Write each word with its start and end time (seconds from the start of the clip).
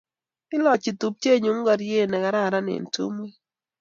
Ilochi 0.55 0.91
tupchennyu 0.99 1.51
ngoryet 1.57 2.09
ne 2.09 2.17
kararan 2.23 2.67
eng' 2.73 2.89
tumwek 2.93 3.33